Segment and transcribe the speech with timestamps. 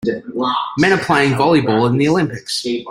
[0.79, 2.65] Men are playing volleyball in the olympics.